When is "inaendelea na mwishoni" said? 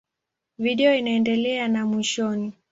0.95-2.53